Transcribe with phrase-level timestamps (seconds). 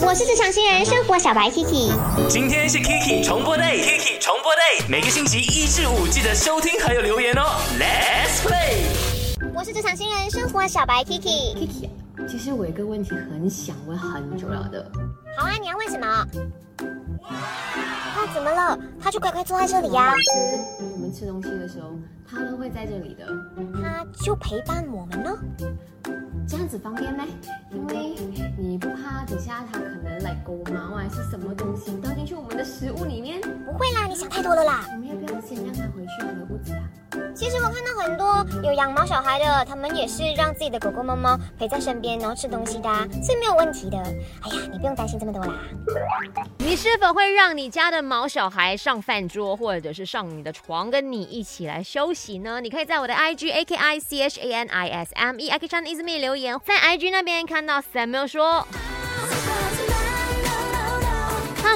[0.00, 1.92] 我是职场新人生活小白 Kiki，
[2.28, 7.42] 今天是 Kiki 重播 day，Kiki 重播 day，每个星期一至五记得收听还有留言哦。
[7.78, 9.52] Let's play。
[9.54, 11.54] 我是职场新人生活小白 Kiki。
[11.54, 11.88] Kiki，
[12.28, 14.90] 其实我有一个问题很想问很久了的。
[15.38, 16.06] 好啊，你要问什么？
[17.22, 18.76] 啊，怎么了？
[19.00, 21.90] 他就乖乖坐在这里呀、吃我们吃东西的时候，
[22.28, 23.26] 他都会在这里的，
[23.80, 25.30] 他就陪伴我们呢。
[26.46, 27.24] 这样子方便吗？
[27.72, 28.14] 因为
[28.58, 29.78] 你不怕等下他
[30.24, 33.38] 可能来狗毛还是什么东西倒进去我们的食物里面？
[33.42, 34.86] 不会啦，你想太多了啦。
[34.92, 36.88] 我们要不要先让它回去他的屋子啊？
[37.34, 43.98] 其实我看到很多有养毛小孩的，他们也是让自己的狗狗、猫猫陪在身边，然后吃东西的、啊，所以没有问题的。
[43.98, 45.52] 哎呀，你不用担心这么多啦。
[46.58, 52.62] 你是否会让你家的毛小孩上饭桌，或者是上你的床，跟你一起来休息呢？
[52.62, 55.84] 你可以在我的 IG A K I C H A N I S M E I K Chan
[55.84, 58.66] Is Me 留言，在 IG 那边看到 Samuel 说。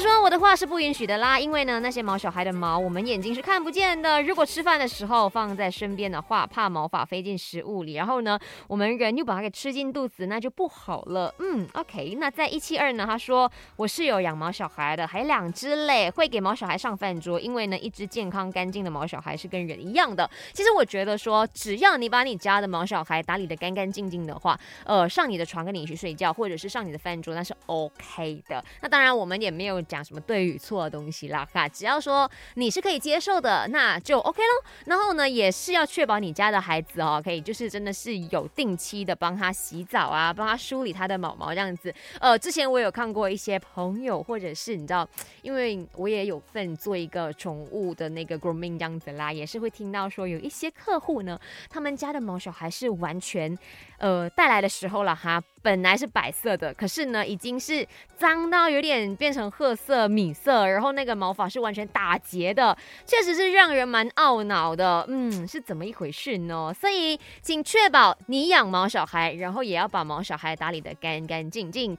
[0.01, 4.23] 说：“我的话是不允许的啦，因为呢，那些毛小孩的毛我们眼睛是看不见的。
[4.23, 8.39] 如果吃饭的时候放在身边的话，怕毛发飞进食物里，然后呢，
[8.69, 11.35] 我们人又把它给吃进肚子，那就不好了。
[11.39, 12.17] 嗯，OK。
[12.21, 20.29] 那在一七二呢，他说我是有养毛小孩的，还有两只嘞，会给毛小孩上饭桌，因为呢，一只健康干净的毛小孩是跟人一样的。
[20.53, 28.65] 其实我觉得说，只要你把你家的毛小孩打理的干干净净的话，呃，上你的床跟你一起睡觉，或者是上你的饭桌，那是 OK 的。
[28.81, 34.71] 那当然，我们也没有讲什么对与错的东西啦，哈，只要说你是可以接受的，那就 OK 咯。
[34.85, 41.93] 然后呢，也是要确保你家的孩子哦，可以就是真的是有定期的帮他洗澡啊，帮他梳理他的毛毛这样子。
[42.21, 45.09] 呃，之前我有看过一些朋友，或者是你知道，
[45.43, 53.59] 因为我也有份做一个宠物的那个 grooming 这样子啦，也是会听到说有一些客户呢，他们家的毛小孩是完全，
[53.97, 65.05] 呃，带来的时候了哈，本来是白色的，可是呢，已经是脏到有点变成褐色、米色，然后那个毛发是完全打结的，确实是让人蛮懊恼的。
[65.09, 66.75] 嗯，是怎么一回事呢？
[66.75, 71.97] 所以，请确保你养毛小孩，然后也要把毛小孩打理得干干净净。